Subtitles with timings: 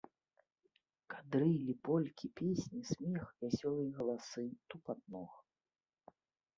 [1.13, 4.43] Кадрылі, полькі, песні, смех, вясёлыя галасы,
[4.75, 5.31] тупат ног.